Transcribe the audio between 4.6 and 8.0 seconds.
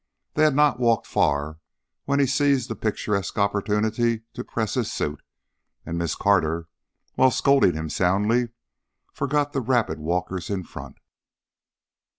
his suit, and Miss Carter, while scolding him